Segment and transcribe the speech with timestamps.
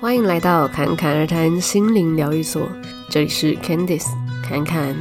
[0.00, 2.68] 欢迎来到侃侃而谈心灵疗愈所，
[3.08, 4.08] 这里是 Candice
[4.42, 4.94] 侃侃。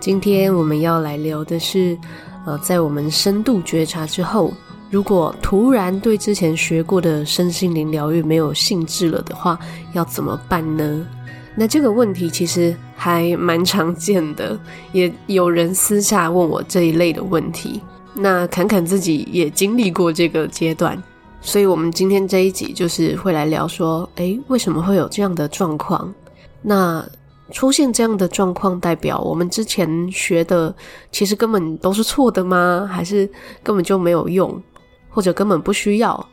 [0.00, 1.96] 今天我们要来聊的是，
[2.44, 4.52] 呃，在我们深度觉察之后，
[4.90, 9.58] 如果突然对之前学过的身心灵疗愈没有兴致了的话，
[9.92, 11.06] 要怎么办呢？
[11.54, 14.58] 那这个问题其实还蛮常见的，
[14.92, 17.80] 也有人私下问我这一类的问题。
[18.14, 21.00] 那侃侃自己也经历过这个阶段，
[21.40, 26.12] 所以我们今天这一集就是会来聊说，诶，为什么会有这样的状况？
[26.60, 27.04] 那
[27.50, 30.74] 出现这样的状况，代表我们之前学的
[31.10, 32.88] 其实根本都是错的吗？
[32.90, 33.28] 还是
[33.62, 34.62] 根本就没有用，
[35.08, 36.28] 或者根本不需要？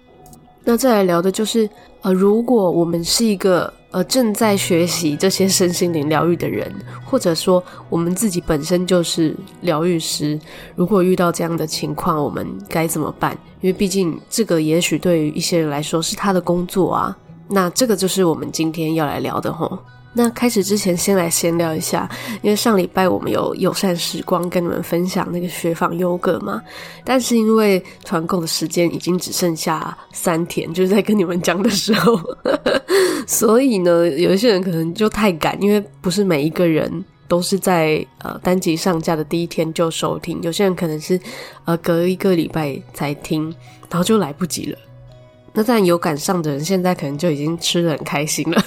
[0.64, 1.70] 那再来聊的就是，
[2.02, 6.72] 呃，如果我们是一个而正在学习这些身心灵疗愈的人，
[7.06, 10.40] 或者说我们自己本身就是疗愈师，
[10.76, 13.38] 如果遇到这样的情况，我们该怎么办？
[13.62, 17.18] 因为毕竟这个也许对于一些人来说是他的工作啊。
[17.50, 19.80] 那这个就是我们今天要来聊的吼。
[20.18, 22.10] 那开始之前，先来闲聊一下，
[22.42, 26.60] 因为上礼拜我们有友善时光跟你们分享那个雪纺优格嘛，
[27.06, 32.20] 但是因为团购的时间已经只剩下三天，就是在跟你们讲的时候，
[33.28, 36.92] 所以呢，有一些人可能就太赶，因为不是每一个人
[37.28, 41.20] 都是在呃单集上架的第一天就收听，有些人可能是
[41.66, 43.54] 呃隔一个礼拜才听，
[43.88, 44.80] 然后就来不及了。
[45.54, 48.64] 那当然有赶上的人，现在可能就已经吃得很开心了。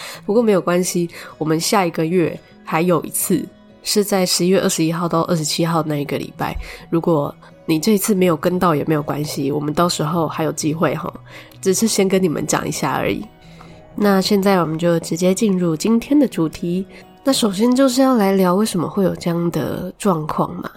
[0.26, 3.46] 不过没有关系，我们下一个月还有一次，
[3.82, 6.56] 是在十一月二十一号到二十七号那一个礼拜。
[6.90, 7.34] 如果
[7.66, 11.12] 你这一次没有跟到也没有关系，我们到时候还有机会哈。
[11.60, 13.24] 只是先跟你们讲一下而已。
[13.96, 16.86] 那现在我们就直接进入今天的主题。
[17.24, 20.70] 那首先就是要来聊为什么会有这样的状况嘛。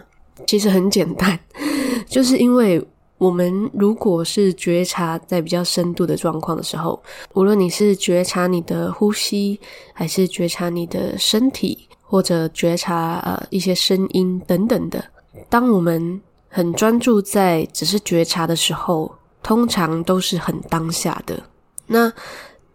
[0.48, 1.40] 其实很简单，
[2.08, 2.86] 就是因为。
[3.22, 7.00] 我们如果是觉察在比较深度的状况的时候，
[7.36, 9.60] 无论你是觉察你的呼吸，
[9.94, 15.06] 还是觉察你的身体，或者觉察呃一些声音等等的，
[15.50, 21.40] 当我们很专注在只是觉察的时候，通常都是很当下的。
[21.86, 22.12] 那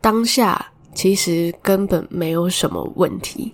[0.00, 0.64] 当下
[0.94, 3.52] 其实根本没有什么问题，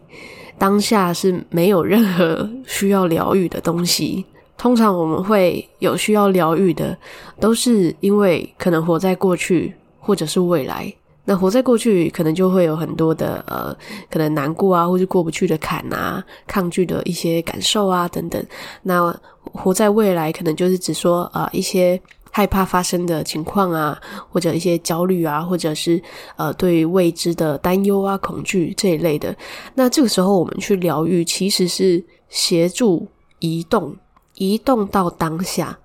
[0.59, 4.27] 当下是没有任何需要疗愈的东西。
[4.63, 6.97] 通常我们会有需要疗愈的，
[7.41, 10.95] 都是因为可能活在过去或者是未来。
[11.25, 13.77] 那活在过去，可能就会有很多的呃，
[14.09, 18.41] 可能难过啊，或是过不去的坎啊，抗拒的一些感受啊等等。
[18.85, 19.13] 那
[19.43, 22.01] 活在未来，可能就是指说啊、一些
[22.31, 24.01] 害怕发生的情况啊，
[24.31, 26.01] 或者一些焦虑啊，或者是
[26.37, 29.35] 呃对未知的担忧啊、恐惧这一类的。
[29.75, 33.09] 那这个时候，我们去疗愈，其实是协助
[33.41, 33.97] 移动。
[34.35, 35.79] 移动到当下，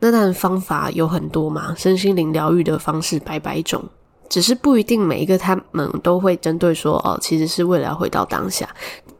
[0.00, 3.84] 那当然方法有很多嘛，身心灵疗愈的方式百百种，
[4.28, 8.68] 只是不一定每一个他们都会针对说哦，其实是为了回到当下，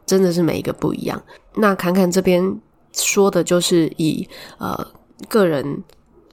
[0.05, 1.21] 真的是每一个不一样。
[1.55, 2.59] 那侃侃这边
[2.93, 4.27] 说的就是以
[4.57, 4.87] 呃
[5.27, 5.83] 个人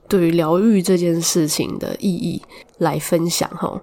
[0.08, 2.42] 对于疗愈这件事情的意义
[2.78, 3.80] 来分享齁。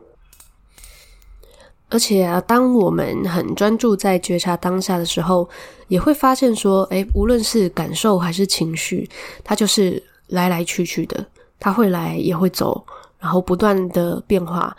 [1.90, 5.50] 而且啊，当我们很专注在觉察当下的时候，
[5.88, 9.10] 也会发现说，诶，无论是感受还是情绪，
[9.44, 11.26] 它就是来来去去的，
[11.60, 12.86] 它会来也会走，
[13.20, 14.76] 然后不断的变化。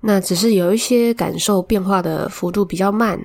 [0.00, 3.20] 那只是有一些感受变化的幅度比较慢，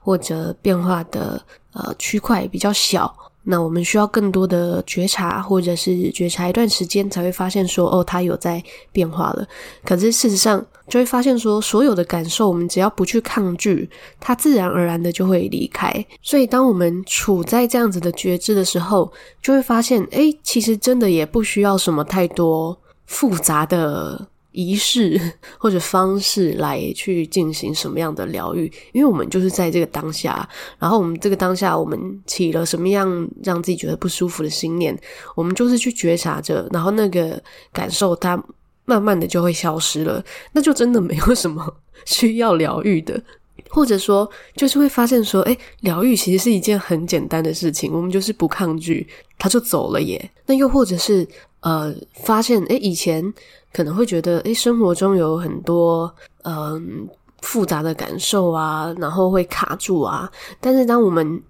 [0.00, 1.40] 或者变化的
[1.72, 3.14] 呃区块比较小。
[3.42, 8.62] 那我们需要更多的觉察，或者是觉察一段时间，才会发现说，哦，它有在
[8.92, 9.46] 变化了。
[9.84, 13.88] 可是事实上，就会发现说，所有的感受，我们只要不去抗拒，
[14.20, 15.92] 它自然而然的就会离开。
[16.22, 19.10] 所以，当我们处在这样子的觉知的时候，
[19.42, 24.28] 就会发现，诶，其实真的也不需要什么太多复杂的。
[24.52, 25.20] 仪式
[25.58, 28.70] 或者方式来去进行什么样的疗愈？
[28.92, 34.98] 因为我们就是在这个当下，然后我们这个当下，我们起了什么样让自己觉得不舒服的心念，
[35.34, 37.40] 我们就是去觉察着，然后那个
[37.72, 38.42] 感受它
[38.84, 43.22] 慢慢的就会消失了，那就真的没有什么需要疗愈的，
[43.70, 49.08] 或者说就是会发现说，诶，疗愈其实是一件很简单的事情，我们就是不抗拒，
[49.38, 50.30] 他就走了耶。
[50.46, 51.26] 那又或者是
[51.60, 53.32] 呃，发现诶，以前。
[53.72, 56.12] 可能会觉得，诶，生活中有很多
[56.42, 57.08] 嗯、
[57.40, 60.28] 复杂的感受啊，然后会卡住啊。
[60.60, 61.40] 但是当我们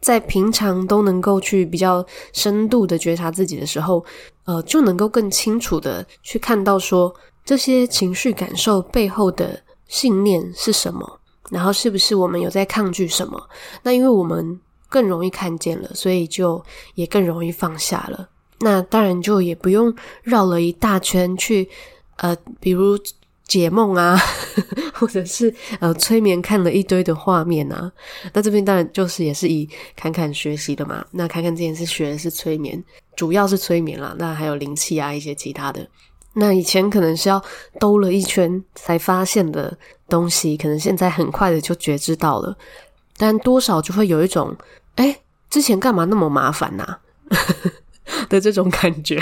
[0.00, 2.02] 在平常都能够去比较
[2.32, 4.02] 深度的觉察自己的时候，
[4.46, 7.14] 呃，就能够更清楚的去看到说，
[7.44, 11.20] 这些情绪感受背后的信念是什么，
[11.50, 13.48] 然后是不是我们有在抗拒什么？
[13.82, 16.64] 那因为我们更容易看见了，所以就
[16.94, 18.28] 也更容易放下了。
[18.60, 21.68] 那当然就也不用绕了一大圈去，
[22.16, 22.98] 呃，比如
[23.46, 24.18] 解梦啊，
[24.94, 27.92] 或者是呃催眠看了一堆的画面啊。
[28.32, 31.04] 那这边当然就是也是以侃侃学习的嘛。
[31.12, 32.82] 那侃侃之前是学的是催眠，
[33.14, 34.16] 主要是催眠啦。
[34.18, 35.86] 那还有灵气啊，一些其他的。
[36.38, 37.42] 那以前可能是要
[37.80, 39.74] 兜了一圈才发现的
[40.06, 42.54] 东西，可能现在很快的就觉知到了，
[43.16, 44.54] 但多少就会有一种，
[44.96, 45.16] 诶，
[45.48, 46.98] 之前干嘛那么麻烦呐
[48.28, 49.18] 的这种感觉。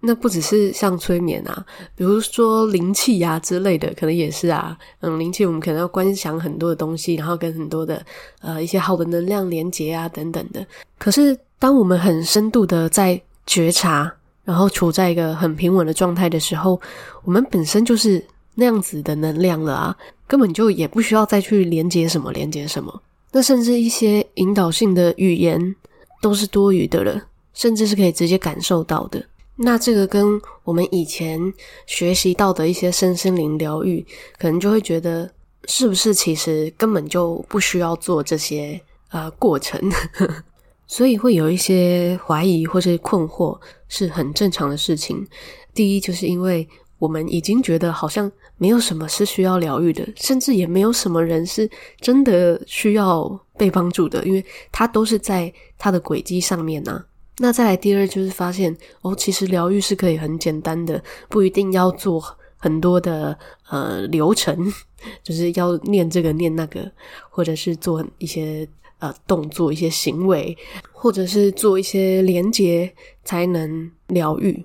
[0.00, 4.74] 那不只是像催眠啊，比如说灵气呀之类的，可能也是啊。
[5.00, 8.02] 嗯，灵气我们可能要观想很多的东西，然后跟很多的
[8.40, 10.66] 呃一些好的能量连接啊等等的。
[10.98, 14.10] 可是当我们很深度的在觉察。
[14.44, 16.80] 然后处在一个很平稳的状态的时候，
[17.24, 18.24] 我们本身就是
[18.54, 19.96] 那样子的能量了啊，
[20.26, 23.02] 根本就也不需要再去连接什么连接什么。
[23.32, 25.74] 那甚至一些引导性的语言
[26.22, 27.20] 都是多余的了，
[27.52, 29.24] 甚至是可以直接感受到的。
[29.56, 31.40] 那这个跟我们以前
[31.86, 34.04] 学习到的一些身心灵疗愈，
[34.38, 35.30] 可能就会觉得
[35.66, 38.80] 是不是其实根本就不需要做这些
[39.10, 39.80] 呃过程。
[40.94, 43.58] 所以会有一些怀疑或是困惑，
[43.88, 45.26] 是很正常的事情。
[45.74, 46.68] 第一，就是因为
[47.00, 51.68] 我们已经觉得好像没有什么是需要疗愈的，甚至也没有什么人是
[51.98, 57.04] 真的需要被帮助的，因为他都是在他的轨迹上面啊。
[57.38, 62.22] 那再来，第二就是发现哦，其实疗愈是可以很简单的，不一定要做
[62.56, 63.36] 很多的
[63.68, 64.72] 呃流程，
[65.24, 66.88] 就是要念这个念那个，
[67.30, 68.68] 或者是做一些。
[69.00, 70.56] 呃，动作一些行为，
[70.92, 74.64] 或者是做一些连接，才能疗愈。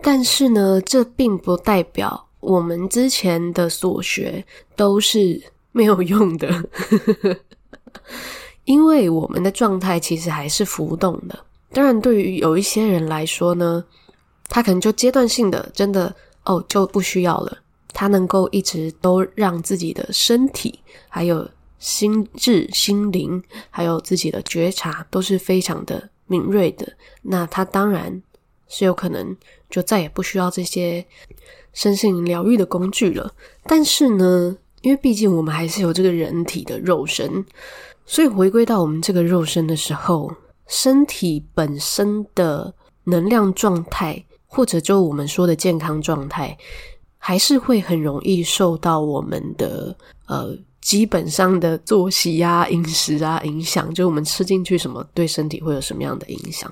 [0.00, 4.44] 但是呢，这并不代表我们之前的所学
[4.74, 5.42] 都是
[5.72, 6.48] 没有用的，
[8.64, 11.38] 因为我们的状态其实还是浮动的。
[11.72, 13.84] 当然，对于有一些人来说呢，
[14.48, 17.58] 他可能就阶段性的，真的哦就不需要了，
[17.92, 20.78] 他能够一直都让自己的身体
[21.08, 21.46] 还有。
[21.78, 26.90] 心智、心灵，还有自己的觉察，都是非常的敏锐的。
[27.22, 28.22] 那他当然
[28.68, 29.36] 是有可能
[29.68, 31.04] 就再也不需要这些
[31.72, 33.34] 身心疗愈的工具了。
[33.64, 37.44] 但是呢，因为毕竟我们还是有这个人体的肉身，
[38.06, 40.32] 所以回归到我们这个肉身的时候，
[40.66, 42.74] 身体本身的
[43.04, 46.56] 能量状态，或者就我们说的健康状态，
[47.18, 49.94] 还是会很容易受到我们的
[50.26, 50.56] 呃。
[50.84, 56.70] 基本上的作息啊、饮食啊影响，就我们吃进去什么，对身体会有什么样的影响？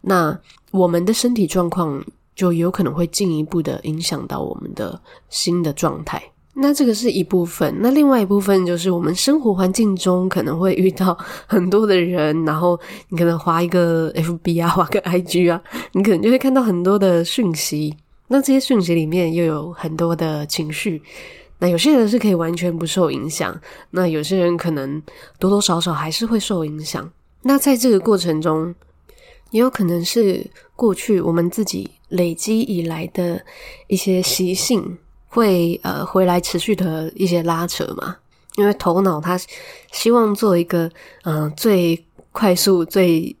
[0.00, 0.36] 那
[0.72, 2.04] 我们的身体状况
[2.34, 6.20] 就有可能会进一步的影响到我们的心的状态。
[6.54, 11.16] 那这个是一部分，那另外一部分就是我们生活环境中可能会遇到
[11.46, 12.78] 很多的人，然后
[13.10, 17.94] 你可能划一个 FB 啊，划个 IG 啊，你可能就会看到很多的讯息。
[18.26, 21.00] 那这些讯息里面又有很多的情绪。
[21.58, 23.58] 那有些人是可以完全不受影响，
[23.90, 25.02] 那有些人可能
[25.38, 27.10] 多多少少还是会受影响。
[27.42, 28.74] 那在这个过程中，
[29.50, 30.44] 也有可能是
[30.74, 33.40] 过去我们自己累积以来的
[33.86, 34.98] 一些习性，
[35.28, 38.16] 会呃回来持续的一些拉扯嘛。
[38.56, 39.38] 因为头脑它
[39.92, 40.90] 希望做一个
[41.24, 43.36] 嗯、呃、最快速、最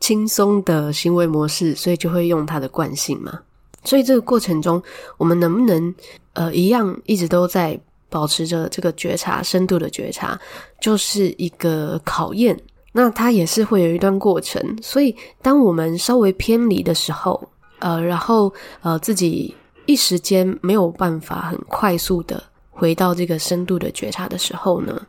[0.00, 3.40] 轻松的行为模式，所以就会用它的惯性嘛。
[3.84, 4.82] 所以这个过程中，
[5.16, 5.94] 我们能不能
[6.32, 10.38] 呃一样一直都在保持着这个觉察、深度的觉察，
[10.80, 12.58] 就是一个考验。
[12.92, 14.78] 那它也是会有一段过程。
[14.80, 17.48] 所以当我们稍微偏离的时候，
[17.80, 19.54] 呃，然后呃自己
[19.86, 25.06] 一时间没有办法很快速的回到这个深度的觉察的时候呢，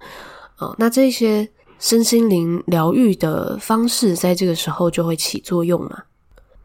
[0.57, 6.03] 呃，那这些身心灵疗愈的方式在这个时候就会起作用嘛。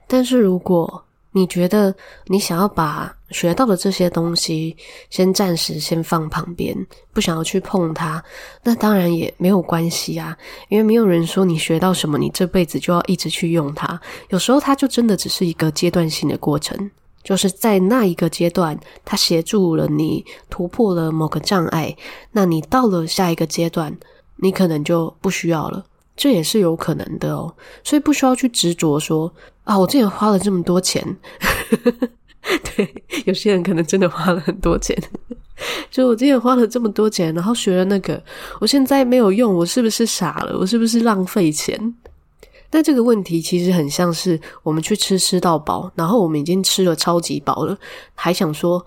[0.06, 1.94] 但是如果你觉得
[2.26, 4.76] 你想要把学到的这些东西
[5.10, 6.76] 先暂时先放旁边，
[7.12, 8.22] 不想要去碰它，
[8.64, 10.36] 那当然也没有关系啊，
[10.68, 14.00] 因为没有人说你学到什么，你这辈子就要一直去用它。
[14.30, 16.90] 有时候它就真的只是一个阶段性的过程，
[17.22, 21.96] 就是在那一个阶段，它协助了你突破了某个障碍，
[22.32, 23.96] 那你到了下一个阶段，
[24.36, 25.84] 你可能就不需要了。
[26.16, 29.32] 这也是有可能的哦，所以不需要去执着说
[29.70, 31.16] 啊，我之前花了这么多钱，
[32.74, 35.00] 对，有些人可能真的花了很多钱，
[35.92, 38.20] 就我之前花了这么多钱，然后学了那个，
[38.60, 40.58] 我现在没有用，我是不是傻了？
[40.58, 41.94] 我是不是浪费钱？
[42.68, 47.78] 但这个问题其实很像是我们去吃吃到饱，然后我们已经吃了超级饱了，
[48.16, 48.84] 还想说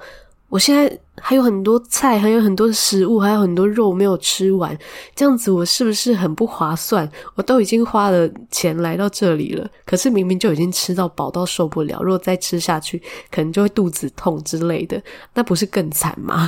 [0.53, 4.77] 我现在还有很多菜，还有很多食物，还有很多肉没有吃完，
[5.15, 7.11] 这样子我是不是很不划算？
[7.33, 15.01] 我都已经花了钱来到这里了，可是明明就已经吃到饱到受不了，如果再吃下去，可能就会肚子痛之类的，
[15.33, 16.47] 那不是更惨吗？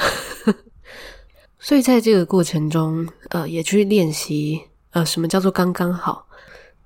[1.57, 6.23] 所以在这个过程中，呃，也去练习，呃，什么叫做刚刚好？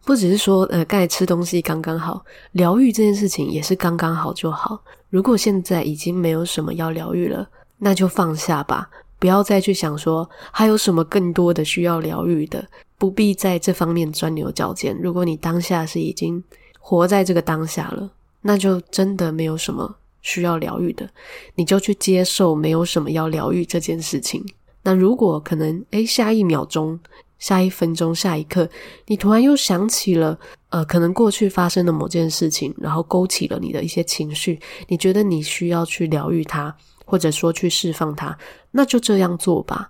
[0.05, 2.23] 不只是说，呃，刚才吃东西刚刚好，
[2.53, 4.81] 疗愈这件事情也是刚刚好就好。
[5.09, 14.97] 如果现在已经没有什么要疗愈了，那就放下吧，不要再去想说还有什么更多的需要疗愈的，不必在这方面钻牛角尖。
[15.01, 16.43] 如果你当下是已经
[16.79, 18.11] 活在这个当下了，
[18.41, 21.09] 那就真的没有什么需要疗愈的，
[21.55, 24.45] 你就去接受没有什么要疗愈这件事情。
[24.83, 26.99] 那如果可能，诶，下一秒钟。
[27.39, 28.69] 下一分钟，下一刻，
[29.08, 30.38] 你突然又想起了，
[30.69, 38.38] 呃，可能过去发生的某件事情，然后勾起了你的一些情绪，你觉得你需要去疗愈它，或者说去释放它，
[38.72, 39.89] 那就这样做吧。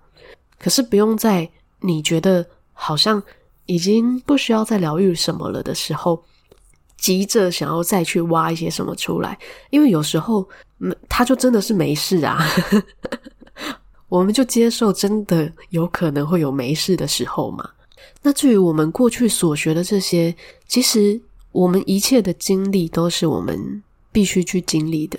[0.58, 1.50] 可是不用在
[1.82, 3.22] 你觉得好像
[3.66, 6.24] 已经不需要再疗愈什么了的时候，
[6.98, 9.38] 急着想要再去挖一些什么出来，
[9.70, 10.48] 因为有时候，
[10.80, 12.46] 嗯，它就真的是没事啊。
[14.10, 17.70] 我们就接受真的有可能会有没事的时候嘛。
[18.22, 20.36] 那至于我们过去所学的这些，
[20.68, 21.20] 其实
[21.52, 25.18] 我们一切的经历都是我们必须去经历的，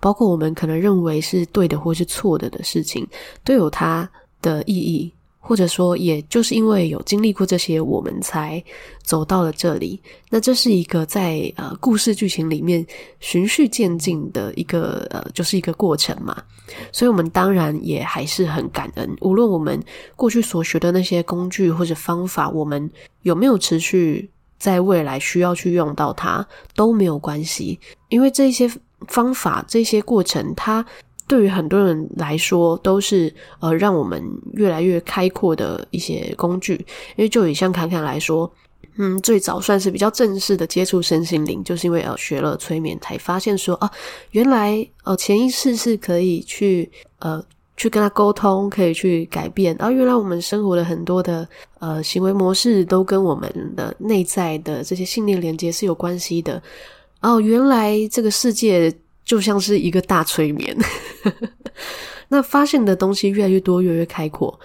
[0.00, 3.06] 包括我们可能认为是对的或是错的的事情，
[3.42, 4.10] 都有它
[4.42, 5.12] 的意义。
[5.46, 8.64] 或者说，也就是因为有经历过这些，我们才
[9.02, 10.00] 走到了这里。
[10.30, 12.84] 那这是一个在呃故事剧情里面
[13.20, 16.42] 循序渐进的一个呃，就是一个过程嘛。
[16.90, 19.78] 所以，我们当然也还是很感恩，无论我们
[20.16, 28.66] 过去所学的那些工具或者方法，我们有没有持续在未来需要去用到它都没有关系，因为这些
[29.08, 30.82] 方法、这些过程，它。
[31.26, 36.74] 对于很多人来说，都是呃让我们越来越开阔的一些工具。
[37.16, 38.50] 因为就以像侃侃来说，
[38.98, 43.90] 嗯，最早算是比较正式的接触身心灵，就是因为呃学了催眠，才发现说啊，
[44.32, 46.90] 原来呃潜意识是可以去
[47.20, 47.42] 呃
[47.76, 49.74] 去跟他沟通，可以去改变。
[49.76, 56.62] 啊，原来我们生活的很多的呃行为模式都跟我们的内在的这些信念连接是有关系的。
[57.22, 58.94] 哦，原来这个世界。
[59.24, 60.76] 就像是一个大催眠，
[62.28, 64.58] 那发现的东西越来越多，越来越开阔。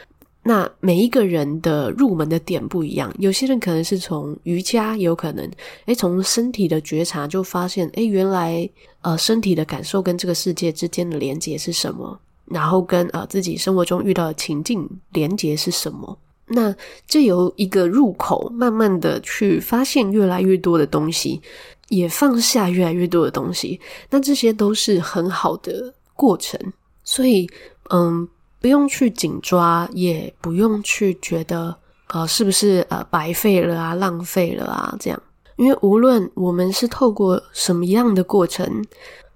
[0.44, 5.48] 那每一个人的入门的点不一样，有些人可能是从瑜伽，有可能
[5.86, 8.68] 诶从身体的觉察就发现，诶原来
[9.02, 16.18] 呃身体的感受跟这个世界之间的连接是什么，然后跟呃自己生活中遇到的情境连接是什么。
[16.48, 16.74] 那
[17.06, 21.42] 这由一个入口，慢慢的去发现越来越多的东西。
[21.90, 23.80] 也放下越来越多的东西，
[24.10, 26.60] 那这些都是很好的过程，
[27.04, 27.50] 所以
[27.90, 28.28] 嗯，
[28.62, 31.76] 不用去紧抓，也不用去觉得
[32.10, 35.20] 呃是不是呃白费了啊、浪费了啊这样，
[35.58, 38.86] 因为无论我们是透过什么样的过程，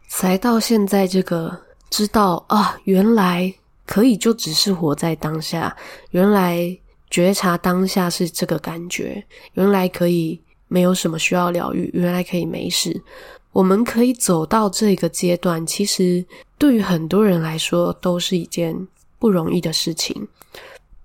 [0.07, 3.51] 才到现在这个知道啊，原来
[3.87, 5.75] 可以就只是活在当下，
[6.11, 6.77] 原来
[7.09, 10.39] 觉察当下是这个感觉，原来可以。
[10.73, 12.99] 没有什么需要疗愈，原来可以没事。
[13.51, 16.25] 我们可以走到这个阶段，其实
[16.57, 18.75] 对于很多人来说都是一件
[19.19, 20.27] 不容易的事情。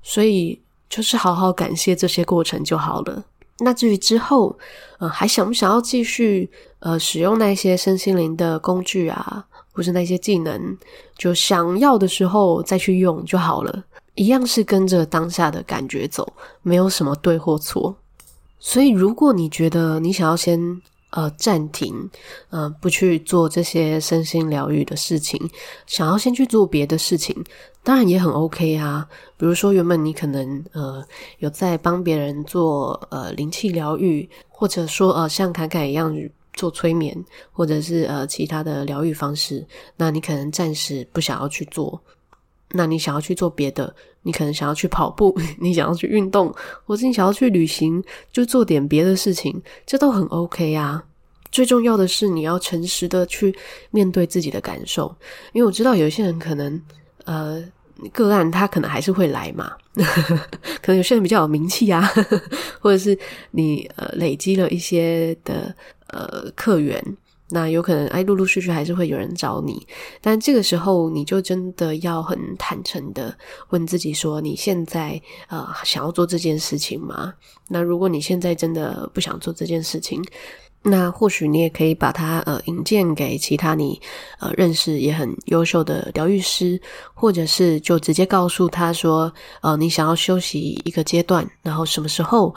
[0.03, 0.59] 所以，
[0.89, 3.23] 就是好好感谢这些过程就好了。
[3.59, 4.59] 那至于之后，
[5.01, 10.79] 呃，还想不想要继续呃使用那些身心灵的工具啊，或是那些技能，
[11.19, 13.85] 就想要的时候再去用就好了。
[14.15, 16.27] 一样是跟着当下的感觉走，
[16.63, 17.95] 没有什么对或错。
[18.61, 20.61] 所以，如果你觉得你想要先
[21.11, 22.11] 呃暂停，
[22.50, 25.41] 呃不去做这些身心疗愈的事情，
[25.87, 27.45] 想要先去做别的事情，
[27.83, 29.09] 当然也很 OK 啊。
[29.37, 31.05] 比如说，原本你可能呃
[31.38, 36.15] 有在帮别人做呃灵气疗愈，或者说呃像侃侃一样
[36.55, 39.65] 做催眠，或者是呃其他的疗愈方式，
[39.97, 42.00] 那你可能暂时不想要去做。
[42.73, 51.03] 那你想要去做别的，你可能想要去跑步， 你想要去运动，或者你想要去旅行，就做点别的事情，这都很 OK 啊。
[51.51, 53.57] 最重要的是你要诚实的去
[53.91, 55.15] 面对自己的感受，
[55.53, 56.79] 因为我知道有些人可能，
[57.25, 57.65] 呃，
[58.13, 59.73] 个案他可能还是会来嘛，
[60.83, 62.07] 可能有些人比较有名气啊，
[62.81, 63.19] 或者是
[63.53, 65.75] 你呃累积了一些的
[66.09, 67.03] 呃客源。
[67.50, 69.87] 那有可能，哎，陆陆续续还是会有人找你，
[70.21, 73.35] 但这个时候你就真的要很坦诚的
[73.71, 77.33] 问自己说：你现在呃想要做这件事情吗？
[77.69, 80.23] 那如果你现在真的不想做这件事情，
[80.83, 84.00] 那或许你也可以把它呃引荐给其他你
[84.38, 86.81] 呃认识也很优秀的疗愈师，
[87.14, 92.55] 或者是就直接告诉他说，呃，你想要休息一个阶段，然后什么时候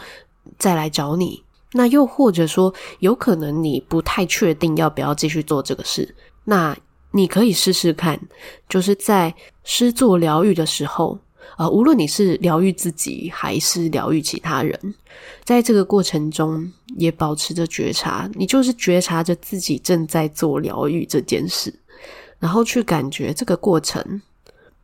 [0.59, 1.41] 再来找你。
[1.73, 6.77] 那又或者说，有可能你不太确定要不要继续做这个事，那
[7.11, 8.19] 你可以试试看，
[8.67, 11.19] 就是在施作疗愈的时候。
[11.57, 14.95] 呃，无论你是疗愈自己还是疗愈其他人，
[15.43, 21.73] 在这个过程中也保持着觉察，你就是觉察着自己正在做疗愈这件事，
[22.39, 24.21] 然后去感觉这个过程，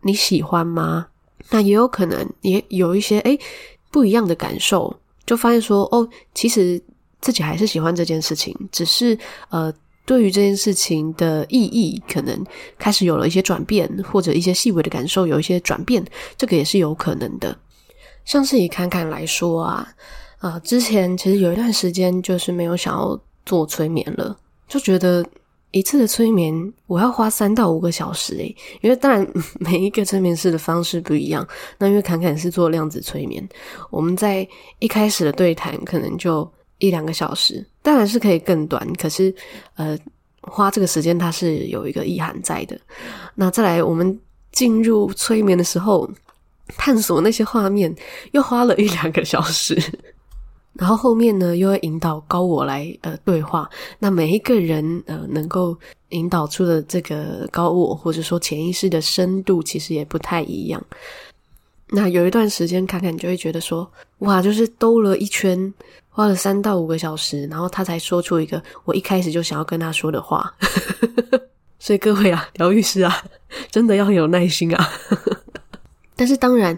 [0.02, 1.08] 你喜欢吗？
[1.52, 3.40] 那也有可能也有一些诶
[3.90, 6.82] 不一样的感受，就发现说哦，其实
[7.22, 9.16] 自己还是喜欢这件事情，只是
[9.50, 9.72] 呃。
[10.08, 12.42] 对于这件事情的意义，可能
[12.80, 16.02] 开始有了一些转变，或者一些细微的感受有一些转变，
[16.38, 17.54] 这个也是有可能的。
[18.24, 19.86] 像是以坎坎来说啊，
[20.38, 24.34] 啊、之前其实有一段时间就是没有想要做催眠了，
[24.66, 25.26] 就觉得
[25.72, 29.26] 一次的催眠我要花三到五个小时诶，因为当然
[29.60, 31.48] 每一个催眠师的方式不一样，
[31.78, 33.48] 那因为侃侃是做量子催眠，
[33.90, 34.48] 我们在
[34.80, 36.50] 一开始的对谈可能就。
[36.80, 39.34] 一两个小时当然是可以更短，可是
[39.78, 39.98] 呃，
[40.42, 42.80] 花这个时间它是有一个意涵在的。
[43.34, 44.20] 那再来，我们
[44.52, 46.08] 进入催眠的时候，
[46.78, 47.92] 探索那些画面
[48.32, 49.76] 又花了一两个小时，
[50.78, 53.70] 然后后面呢又会引导高我来呃对话。
[54.00, 55.78] 那每一个人呃能够
[56.10, 60.84] 引导出的这个高我或者说潜意识的深度，其实也不太一样。
[61.90, 65.74] 那有一段时间，侃侃就会觉得说，哇，就是兜了一圈。
[66.10, 70.52] 花了三到五个小时，然后他才说出一个我一开始就想要跟他说的话。
[71.78, 73.24] 所以各位啊，疗愈师啊，
[73.70, 74.90] 真的要很有耐心啊。
[76.18, 76.76] 但是当然，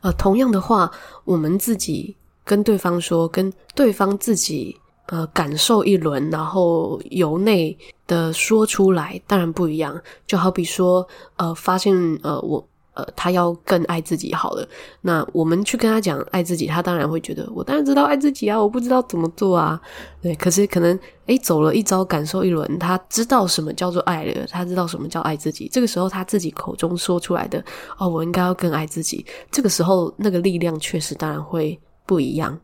[0.00, 0.90] 呃，同样的话，
[1.24, 2.16] 我们自己
[2.50, 4.76] 跟对方说，跟对方自己
[5.06, 7.78] 呃感受一轮，然后由内
[8.08, 9.96] 的说出来，当然不一样。
[10.26, 12.66] 就好比说，呃，发现呃我。
[12.92, 14.68] 呃，他要更爱自己好了。
[15.00, 19.80] 那我们去跟他讲爱自己，他当然会觉得我当然知道爱自己啊，我不知道怎么做啊。
[20.20, 25.68] 对，可是可能诶，走了一遭，感受一轮，他知道什么叫做爱了，他知道什么叫爱自己。
[25.72, 27.64] 这个时候他自己口中说出来的
[27.96, 29.24] 哦，我应该要更爱自己。
[29.52, 31.78] 这个时候那个力量确实当然会
[32.10, 32.58] 不一样。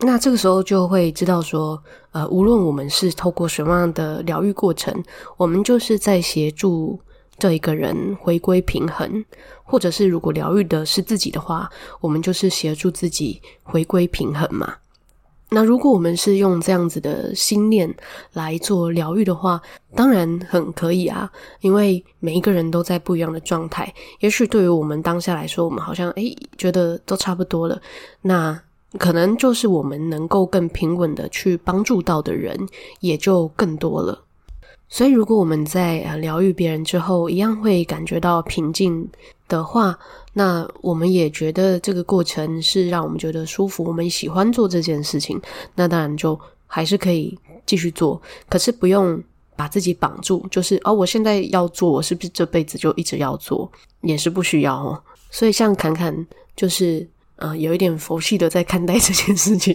[0.00, 4.92] 那这个时候就会知道说，呃，无论我们是透过什么样的疗愈过程，
[5.38, 7.00] 我们就是在协助。
[7.38, 9.22] 这一个人回归平衡，
[9.62, 11.68] 或者是如果疗愈的是自己的话，
[12.00, 14.76] 我们就是协助自己回归平衡嘛。
[15.50, 17.94] 那如果我们是用这样子的心念
[18.32, 19.60] 来做疗愈的话，
[19.94, 23.92] 当然很可以啊，因为每一个人都在不一样的状态。
[24.20, 27.78] 也许对于我们当下来说，我们好像诶觉得都差不多了，
[28.22, 28.58] 那
[28.98, 32.58] 可能就是我们能够更平稳的去帮助到的人
[33.00, 34.22] 也就更多了。
[34.88, 39.06] 所以，如果我们在疗愈别人之后，一样会感觉到平静
[39.48, 39.98] 的话，
[40.32, 45.40] 那我们也觉得这个过程是让我们觉得舒服，我们喜欢做这件事情，
[45.74, 48.22] 那当然就还是可以继续做。
[48.48, 49.20] 可是不用
[49.56, 53.68] 把自己绑住，就是哦，我现在要做，我是不是这辈子就一直要做？
[54.02, 55.02] 也是不需要哦。
[55.32, 59.74] 所以，像侃侃就是呃，有一点佛系的在看待这件事情。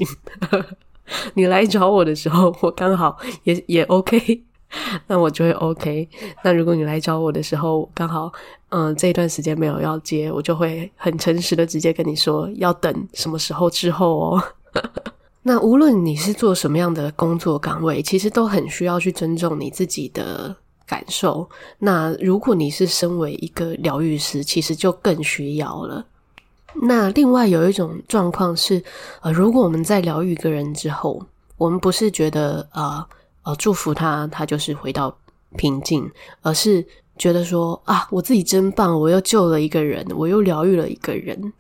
[1.36, 4.44] 你来找我的时候，我刚好也也 OK。
[5.08, 6.08] 那我就会 OK。
[6.44, 8.32] 那如果你来找我的时候，刚好，
[8.70, 14.44] 嗯，这一段时间没有要接，我就会很诚实的直接跟你说，要等什么时候之后哦。
[15.44, 20.56] 那无论你是做什么样的工作岗位，其实都很需要去尊重你自己的
[20.88, 21.50] 感受。
[21.80, 26.06] 那如果你是身为一个疗愈师，其实就更需要了。
[26.76, 28.84] 那另外有一种状况是，
[29.22, 31.26] 呃，如果我们在疗愈一个人之后，
[31.58, 33.06] 我们不是觉得呃。
[33.44, 35.12] 呃，祝福他，他就是回到
[35.58, 36.08] 平静，
[36.44, 36.86] 而是
[37.18, 41.52] 觉得说啊，我自己真棒，我又救了一个人，我又疗愈了一个人。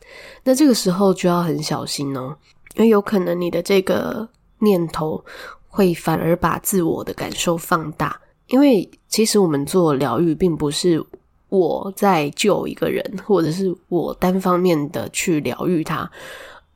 [0.44, 2.38] 那这个时候就要很小心哦，
[2.76, 5.26] 因为有可能你的这个念头
[5.70, 8.16] 会反而把自我的感受放大。
[8.46, 11.04] 因为其实我们做疗愈，并不是
[11.52, 16.10] 我在救一个人，或者是我单方面的去疗愈他。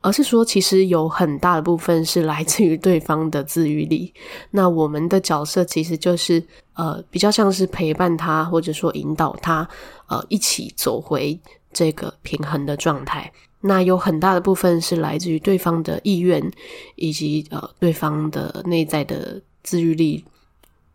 [0.01, 4.13] 而是说，其实有很大的部分是来自于对方的自愈力。
[4.51, 9.67] 那我们的角色其实就是，呃，比较像是陪伴他，或者说引导他，
[10.07, 11.39] 呃，一起走回
[11.73, 13.31] 这个平衡的状态。
[13.61, 16.51] 那有很大的部分是来自于对方的意愿，
[16.97, 20.23] 以及呃，对方的内在的自愈力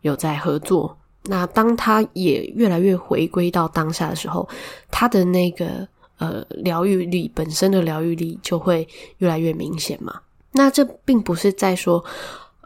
[0.01, 0.97] 有在合作。
[1.23, 4.47] 那当他也越来越回归到当下的时候，
[4.89, 5.87] 他的那个。
[6.21, 10.21] 呃，疗愈力本身的疗愈力就会越来越明显嘛。
[10.51, 12.05] 那这并不是在说，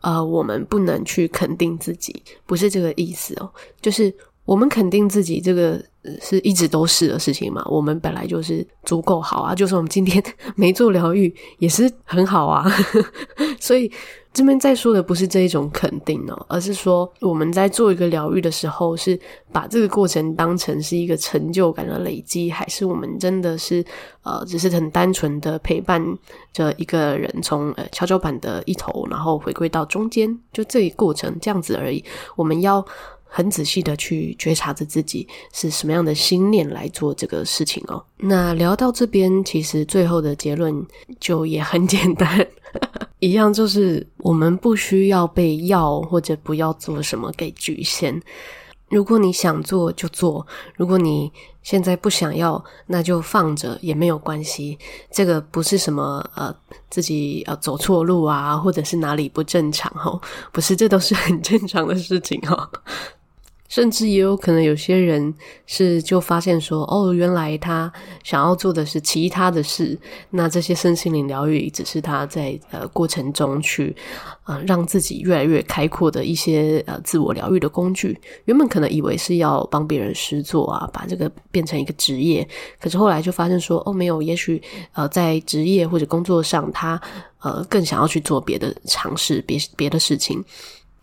[0.02, 3.50] 呃，我们不能去肯定自己，不是这个意思哦。
[3.82, 4.14] 就是
[4.44, 5.82] 我们肯定自己，这个
[6.22, 7.66] 是一直都是的事情嘛。
[7.70, 10.22] 我们本来就是足够好啊，就算我们今天
[10.58, 12.70] 没做疗愈，也是很好啊。
[13.58, 13.90] 所以。
[14.36, 19.18] 这边在说的不是这一种肯定哦，而是说我们在做一个疗愈的时候，是
[19.50, 23.82] 把这个过程当成是一个成就感的累积，还是我们真的是
[24.24, 26.06] 呃，只是很单纯的陪伴
[26.52, 32.04] 着一个人从呃跷跷板的一头，然后回归到中间，就这一过程这样子而已。
[32.36, 32.86] 我们要
[33.24, 38.04] 很仔细的去觉察着自己是什么样的心念来做这个事情哦。
[38.18, 40.86] 那聊到这边，其实最后的结论
[41.22, 42.46] 就也很简单。
[43.26, 48.22] 一样就是，我们不需要被要或者不要做什么给局限。
[48.90, 51.32] 如果你想做就做，如果你
[51.64, 54.78] 现在不想要，那就放着也没有关系。
[55.12, 56.56] 这个不是什么呃
[56.92, 60.22] 自己呃走错路啊，或者是哪里不正常哦，
[60.54, 62.70] 不是，这都是很正常的事情哦。
[63.68, 65.34] 甚至也有可能有些人
[65.66, 67.92] 是就发现说，哦，原来他
[68.24, 69.98] 想要做的是其他的事，
[70.30, 73.96] 那这些身心灵疗愈只是他在呃过程中去
[74.46, 78.20] 呃让自己越来越开阔的一些呃自我疗愈的工具。
[78.46, 82.48] 原本可能以为是要帮别人施作啊，把这个变成一个职业，
[82.80, 84.62] 可是后来就发现说，哦，没有，也许
[84.94, 87.02] 呃在职业或者工作上，他
[87.40, 90.46] 呃更想要去做别的尝试，别别的事情。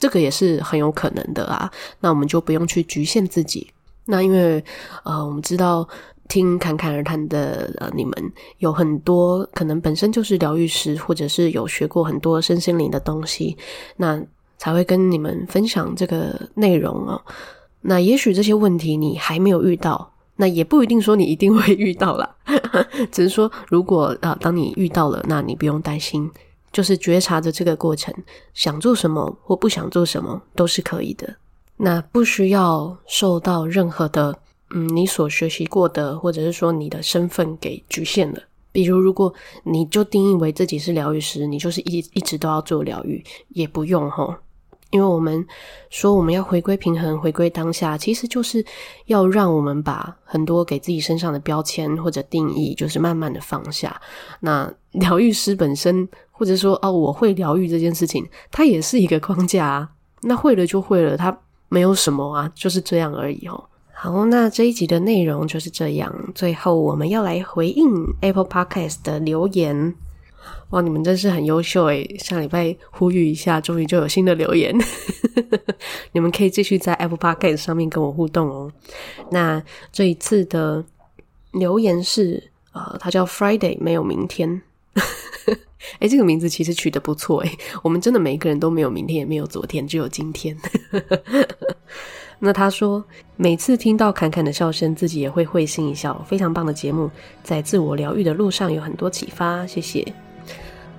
[0.03, 3.71] 这个也是很有可能的啊，那我们就不用去局限自己。
[4.07, 4.63] 那因为
[5.05, 5.89] 呃，我们知道
[6.29, 8.13] 听侃侃而谈的呃，你们
[8.59, 13.57] 有很多可能本身就是疗愈师，或者是有学过很多身心灵的东西，
[13.97, 14.21] 那
[14.59, 17.23] 才会跟你们分享这个内容哦。
[17.83, 22.29] 那也许这些问题你还没有遇到，那也不一定说你一定会遇到啦，
[23.13, 26.29] 只是说如果啊，当你遇到了，那你不用担心。
[26.73, 28.15] 就是觉察着这个过程，
[28.55, 31.37] 想做什么或不想做什么都是可以的。
[31.77, 34.39] 那不需要受到任何的，
[34.75, 38.41] 嗯，你所学习过的，或者是说你的身份给局限了。
[38.71, 39.33] 比如，如果
[39.65, 44.41] 你就定义为自己是疗愈师，你就是一一直都要做疗愈，也不用哈。
[44.93, 45.45] 因为我们
[45.91, 48.65] 说我们要回归平衡，回归当下，其实就是
[49.07, 54.01] 要让我们把很多给自己身上的标签或者定义，就是慢慢的放下。
[54.39, 56.09] 那 疗愈师本身。
[56.35, 59.89] 或者说哦，我会疗愈这件事情，它也是一个框架啊。
[60.23, 63.65] 那会了就会了，它没有什么啊，就是这样而已哦。
[63.93, 66.13] 好，那这一集的内容就是这样。
[66.35, 67.87] 最后我们要来回应
[68.23, 69.95] Apple Podcast 的留言。
[70.71, 74.75] 哇，你们真是很优秀诶，上礼拜呼吁一下，终于就有新的留言。
[76.13, 78.73] 你们可以继续在 Apple Podcast 上面跟我互动哦。
[79.31, 80.85] 那这一次的
[81.53, 84.63] 留言是，呃，他叫 Friday，没有明天。
[85.99, 90.57] 诶，这个名字其实取得不错诶，我们真的每一个人都没有明天，也没有昨天，只有今天。
[92.39, 93.05] 那他说，
[93.37, 97.11] 每次听到侃侃的笑声，自己也会会心一笑，非常棒的节目，
[97.43, 100.05] 在自我疗愈的路上有很多启发，谢谢。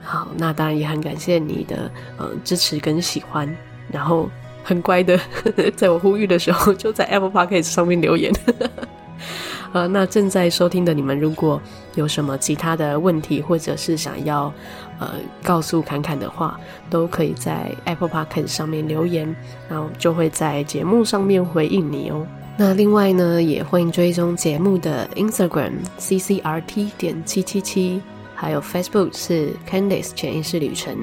[0.04, 3.50] 好，那当然也很感谢你的呃支持跟喜欢，
[3.90, 4.30] 然后
[4.64, 5.20] 很乖的，
[5.76, 8.32] 在我呼吁的时候就在 Apple Podcast 上面留言。
[9.74, 11.60] 呃，那正在收听的你们，如果
[11.96, 14.54] 有什么其他的问题，或者是想要
[15.00, 16.60] 呃告诉侃侃的话，
[16.92, 19.36] 都可以在 Apple Podcast 上面留言，
[19.68, 22.28] 然后就会在节目上面回应你哦。
[22.56, 28.00] 那另外呢，也欢迎追踪节目的 Instagram CCRT 点七七七，
[28.36, 30.98] 还有 Facebook 是 Candice 潜意识旅程，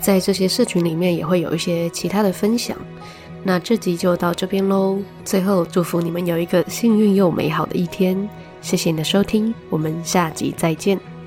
[0.00, 2.76] 在这些社群里面也会有一些其他的分享。
[3.44, 4.98] 那这集就到这边喽。
[5.24, 8.28] 最后祝福你们有一个幸运又美好的一天。
[8.60, 11.17] 谢谢你的收听，我们下集再见。